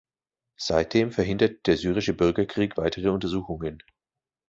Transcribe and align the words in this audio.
Seitdem 0.57 1.11
verhindert 1.11 1.67
der 1.67 1.77
syrische 1.77 2.13
Bürgerkrieg 2.15 2.75
weitere 2.75 3.09
Untersuchungen. 3.09 3.83